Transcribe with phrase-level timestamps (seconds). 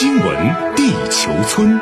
[0.00, 1.76] 新闻地球村，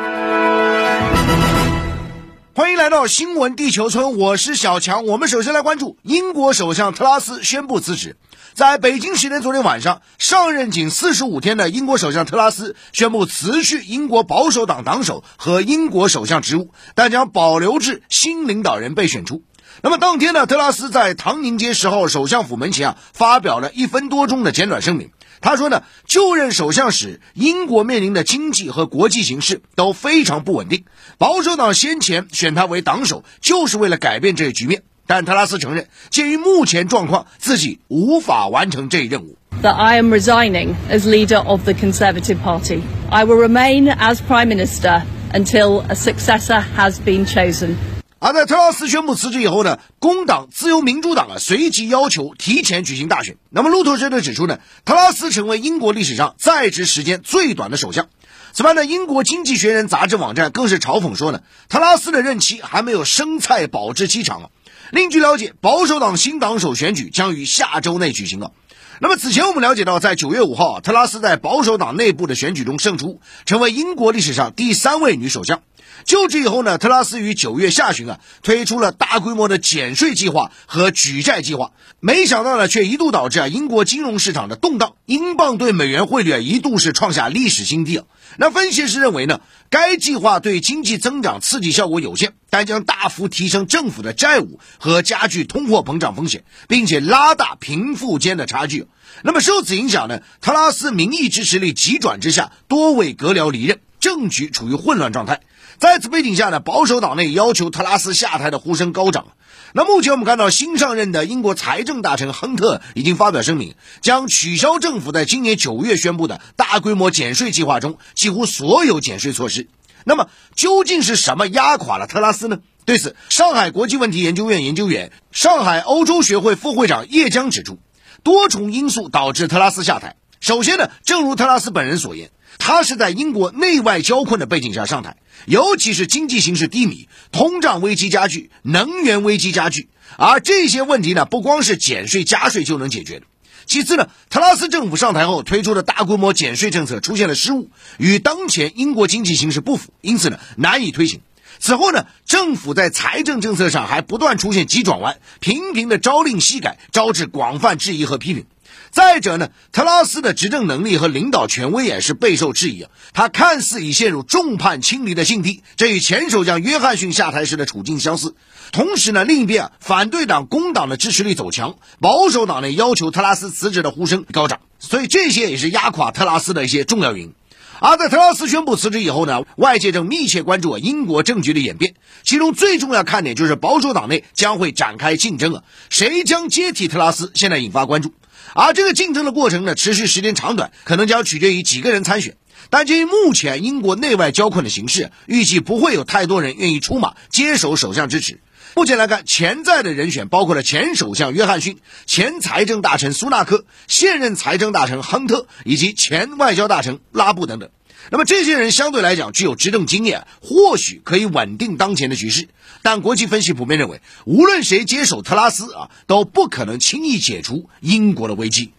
[2.55, 5.05] 欢迎来到新闻地球村，我是小强。
[5.05, 8.17] 我们首先来关注英国首相特拉斯宣布辞职。
[8.55, 19.43] 在北京时间昨天晚上，上任仅四十五天的英国首相特拉斯宣布辞去英国保守党党首和英国首相职务，但将保留至新领导人被选出。
[19.83, 25.11] 那么当天呢，特拉斯在唐宁街十号首相府门前啊，发表了一分多钟的简短声明。
[25.41, 30.85] 他说呢，就任首相时，英国面临的经济和国际形势都非常不稳定。
[31.17, 34.83] 保守党先前选他为党首，就是为了改变这一局面。
[35.05, 39.37] 但特拉斯承认，鉴于目前状况，自己无法完成这一任务。
[39.63, 42.81] That I am resigning as leader of the Conservative Party.
[43.09, 47.75] I will remain as Prime Minister until a successor has been chosen.
[48.19, 53.37] 而在特拉斯宣布辞职以后呢，工党、自由民主党啊随即要求提前举行大选。
[53.49, 58.07] 那么路透社就指出呢，特拉斯成为英国历史上在职时间最短的首相。
[58.53, 64.49] 此外呢，英国经济学人杂志网站更是嘲讽说呢，特拉斯的任期还没有生菜保质期长啊。
[64.89, 68.51] 另据了解，保守党新党首选举将于下周内举行啊。
[68.99, 75.61] 那么此前我们了解到，在九月五号，特拉斯在保守党内部的选举中胜出，成为英国历史上第三位女首相。
[76.05, 88.05] 就职以后呢，特拉斯于九月下旬啊推出了大规模的减税计划和举债计划，没想到呢却一度导致啊英国金融市场的动荡，英镑对美元汇率啊一度是创下历史新低啊。
[88.37, 98.87] 那分析师认为呢，该计划对经济增长刺激效果有限，但将大幅提升政府的债务和加剧通货膨胀风险，并且拉大贫富间的差距。
[99.23, 105.41] 那么受此影响呢，特拉斯民意支持率急转直下，多位阁僚离任，政局处于混乱状态。
[105.79, 109.27] 在此背景下呢，保守党内要求特拉斯下台的呼声高涨。
[109.73, 119.67] 那目前我们看到，新上任的英国财政大臣亨特已经发表声明，将取消政府在今年九月宣布的大规模减税计划中几乎所有减税措施。
[120.03, 122.57] 那么，究竟是什么压垮了特拉斯呢？
[122.85, 127.77] 对此，上海国际问题研究院研究员、上海欧洲学会副会长叶江指出，
[128.23, 130.15] 多重因素导致特拉斯下台。
[130.39, 132.31] 首先呢，正如特拉斯本人所言。
[132.57, 143.25] 他是在英国内外交困的背景下上台，尤其是经济形势低迷、通胀危机加剧、能源危机加剧，而这些问题呢，不光是减税加税就能解决的。
[143.65, 151.21] 其次呢，特拉斯政府上台后推出的大规模减税政策出现了失误，与当前英国经济形势不符，因此呢难以推行。
[151.59, 158.45] 此后呢，政府在财政政策上还不断出现急转弯，频频的朝令夕改，招致广泛质疑和批评。
[158.91, 162.91] 再者呢，特拉斯的执政能力和领导权威也是备受质疑啊。
[163.13, 168.35] 他看似已陷入众叛亲离的境地，这与前首相约翰逊下台时的处境相似。
[168.71, 177.33] 同时呢，另一边啊，反对党工党的支持力走强，保守党内要求特拉斯辞职的呼声高涨，所以这些也是压垮特拉斯的一些重要原因。
[177.79, 181.93] 而在特拉斯宣布辞职以后呢，外界正密切关注英国政局的演变，
[182.23, 188.13] 其中最重要看点就是保守党内将会展开竞争啊，谁将接替特拉斯，现在引发关注。
[188.53, 192.37] 而这个竞争的过程呢，持续时间长短，可能将取决于几个人参选。
[192.69, 198.39] 但基于目前英国内外交困的形势，预计不会有太多人愿意出马接手首相之职。
[198.77, 207.71] 目前来看，潜在的人选包括了前首相约翰逊、前财政大臣苏纳克、现任财政大臣亨特以及前外交大臣拉布等等。
[208.11, 212.49] 那么这些人相对来讲具有执政经验，或许可以稳定当前的局势。
[212.83, 218.73] 但国际分析普遍认为，无论谁接手特拉斯啊，都不可能轻易解除英国的危机。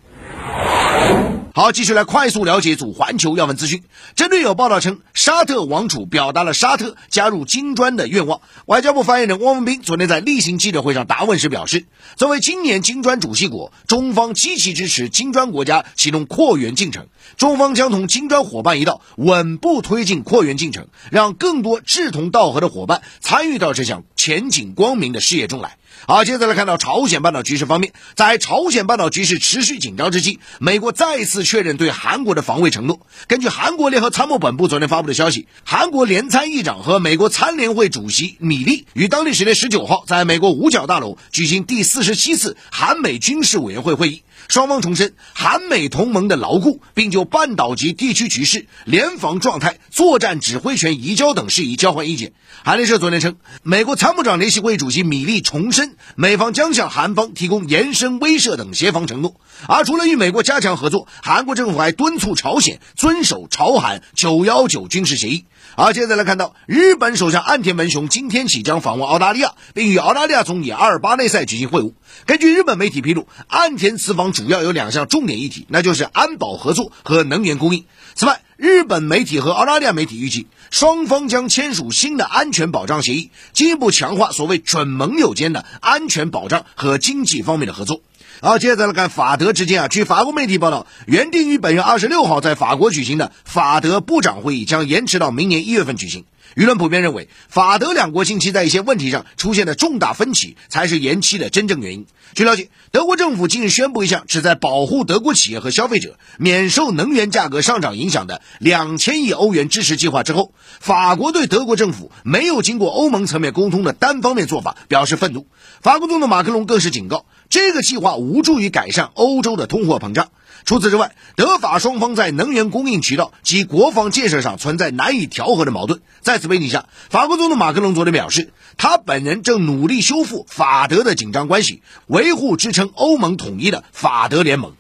[1.55, 3.83] 好，继续来快速了解组环球要闻资讯。
[4.15, 25.77] 针对有报道称沙特王储表达了沙特加入金砖的愿望，外交部发言人汪文斌昨天在例行记者会上答问时表示，作为今年金砖主席国，中方积极支持金砖国家启动扩员进程，中方将同金砖伙伴一道稳步推进扩员进程，让更多志同道合的伙伴参与到这项前景光明的事业中来。
[26.07, 33.01] 好，接着来看到朝鲜半岛局势方面，在朝鲜半岛局势持续紧张之际，美国再次确认对韩国的防卫承诺。
[33.27, 44.23] 根据韩国联合参谋本部昨天发布的消息，韩国联参议长和美国参联会主席米利于当地时间十九号在美国五角大楼举行第四十七次韩美军事委员会会议。
[44.47, 52.33] 双方重申韩美同盟的牢固，并就半岛及地区局势、联防状态、作战指挥权移交等事宜交换意见。
[52.65, 59.35] 韩联社昨天称，美国参谋长联席会议主席米利重申，美方将向韩方提供延伸威慑等协防承诺。
[59.67, 65.45] 而除了与美国加强合作，韩国政府还敦促朝鲜遵守朝韩九幺九军事协议。
[65.77, 71.93] 而接着来看到，日本首相岸田文雄今天起将访问澳大利亚，并与澳大利亚总理阿尔巴内塞举行会晤。
[72.25, 74.29] 根据日本媒体披露，岸田此访。
[74.39, 77.87] 主要有两项重点议题，那就是安保合作和能源供应。
[78.15, 88.03] 此外，日本媒体和澳大利亚媒体预计，双方将签署新的安全保障协议，进一步强化所谓准盟友间的安全保障和经济方面的合作。
[88.41, 96.25] 好，接着来看法德之间啊，据法国媒体报道，原定于本月二十六号在法国举行的法德部长会议将延迟到明年一月份举行。
[96.55, 102.07] 舆论普遍认为，法德两国近期在一些问题上出现的重大分歧，才是延期的真正原因。
[102.35, 115.47] 据了解，德国政府近日宣布一项旨在保护德国企业和消费者免受能源价格上涨影响的两千亿欧元支持计划之后，法国对德国政府没有经过欧盟层面沟通的单方面做法表示愤怒。
[115.81, 120.29] 法国总统马克龙更是警告，这个计划无助于改善欧洲的通货膨胀。
[120.65, 126.01] 除此之外，德法双方在能源供应渠道及国防建设上存在难以调和的矛盾。
[126.21, 134.73] 在此背景下，法国总统马克龙昨天表示，他本人正努力修复法德的紧张关系，维护支撑欧盟统一的法德联盟。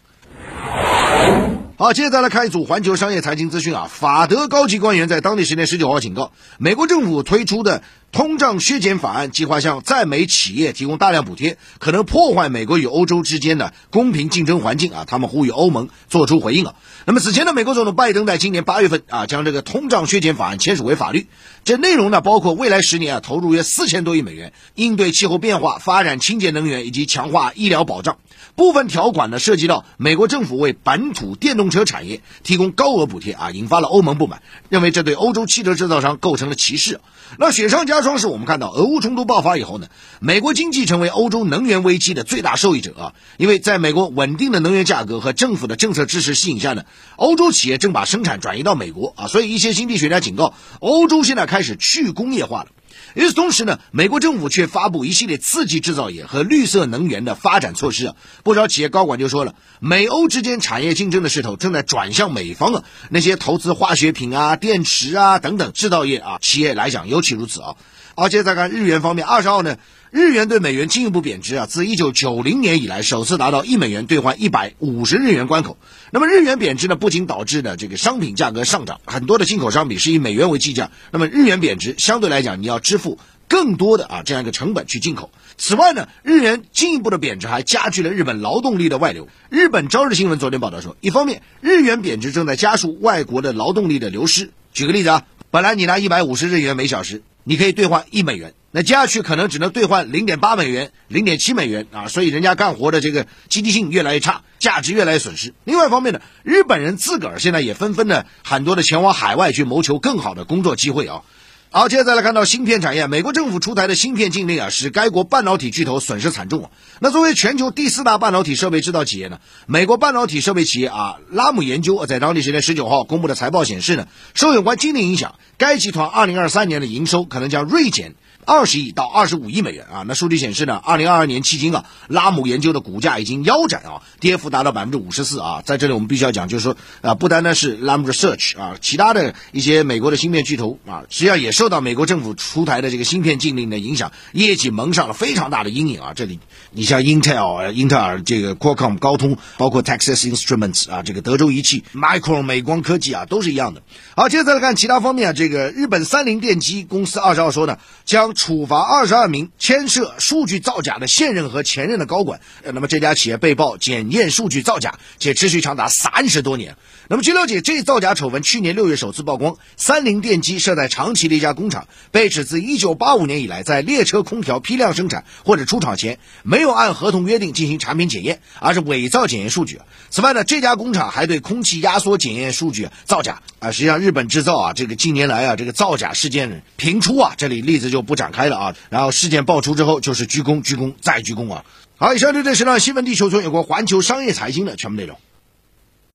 [1.79, 3.89] 好，接着再来看一组环球商业财经资讯啊。
[3.89, 15.05] 法德高级官员在当地时间十九号警告，美国政府推出的通胀削减法案计划向在美企业提供大量补贴，可能破坏美国与欧洲之间的公平竞争环境啊。
[15.07, 16.75] 他们呼吁欧盟做出回应啊。
[17.05, 21.27] 那么此前呢，美国总统拜登在今年八月份啊，将这个通胀削减法案签署为法律。
[21.65, 28.17] 这内容呢，包括未来十年啊，投入约四千多亿美元，应对气候变化、发展清洁能源以及强化医疗保障。
[28.57, 37.01] 部分条款呢，涉及到美国政府为本土电动车产业提供高额补贴啊，引发了欧盟不满，认为这对欧洲汽车制造商构成了歧视。
[37.37, 39.89] 那雪上加霜是我们看到俄乌冲突爆发以后呢，
[40.21, 46.85] 美国经济成为欧洲能源危机的最大受益者啊，因为在美国稳定的能源价格和政府的政策支持吸引下呢，
[47.17, 52.69] 欧洲企业正把生产转移到美国啊，所以一些经济学家警告，欧洲现在开始去工业化了。
[53.15, 58.15] 与此同时呢，美国政府却发布一系列刺激制造业和绿色能源的发展措施啊。
[58.45, 62.85] 不少企业高管就说了，美欧之间产业竞争的势头正在转向美方啊。
[63.11, 67.77] 那些投资化学品啊、电池啊等等制造业啊企业来讲尤其如此啊。
[68.15, 69.77] 而且再看日元方面，二十号呢。
[70.11, 75.77] 日元对美元进一步贬值啊，自一九九零年以来首次达到一美元兑换一百五十日元关口。
[76.11, 80.91] 那么日元贬值呢，不仅导致呢这个商品价格上涨，很多的进口商品是以美元为计价。
[81.11, 83.19] 那么日元贬值，相对来讲你要支付
[83.49, 85.31] 更多的啊这样一个成本去进口。
[85.59, 89.29] 此外呢，日元进一步的贬值还加剧了日本劳动力的外流。
[89.51, 94.53] 日本朝日新闻昨天报道说，一方面日元贬值正在加速外国的劳动力的流失。
[94.73, 98.53] 举个例子啊，本来你拿一百五十日元每小时，你可以兑换一美元。
[98.73, 105.55] 那接下去可能只能兑换零点八美元、零点七美元啊，所以人家干活的这个积极性越来越差，价值越来越损失。
[105.65, 111.23] 另外一方面呢，日本人自个儿现在也纷纷的很多的前往海外去谋求更好的工作机会啊。
[111.71, 116.71] 好，接着再来看到芯片产业，美国政府出台的芯片禁令啊，使该国半导体巨头损失惨重啊。
[116.99, 128.15] 那作为全球第四大半导体设备制造企业呢，美国半导体设备企业啊，拉姆研究在当地时间十九号公布的财报显示呢，受有关禁令影响，该集团二零二三年的营收可能将锐减。
[128.47, 130.05] 二十亿到二十五亿美元啊！
[130.09, 135.61] 那数据显示呢，二零二二年迄今啊，拉姆研究的股价已经腰斩啊，跌幅达到百分之五十四啊。
[135.67, 146.13] 在这里我们必须要讲，就是说啊，不单单是 Lam Research 啊，其他的一些美国的芯片巨头啊，实际上也是受到美国政府出台的这个芯片禁令的影响，业绩蒙上了非常大的阴影啊。
[146.15, 146.39] 这里
[146.71, 153.83] 你像 Intel、英特尔、这个 Qualcomm、高通，包括 Texas Instruments 啊，这个德州仪器、Micron 美光科技啊，都是一样的。
[154.15, 162.39] 好，接着再来看其他方面啊，这个日本三菱电机公司二十号说呢，将处罚二十二名牵涉数据造假的现任和前任的高管。
[162.73, 166.77] 那么这家企业被曝检验数据造假，且持续长达三十多年。
[167.09, 169.57] 那么据了解，这造假丑闻去年六月首次曝光。
[169.77, 179.81] 三菱电机设在长崎的一家工厂，被指自一九八五年以来，在列车空调批量生产或者出厂前，没有按合同约定进行产品检验，而是伪造检验数据。
[180.11, 183.71] 此外呢，这家工厂还对空气压缩检验数据造假啊。
[183.71, 187.35] 实际上，日本制造啊，这个近年来啊，这个造假事件频出啊。
[187.37, 188.77] 这里例子就不展开了啊。
[188.91, 191.65] 然后事件爆出之后，就是鞠躬、鞠躬再鞠躬啊！
[191.97, 195.19] 好，以上就是这十段新闻地球村有关环球商业财经的全部内容。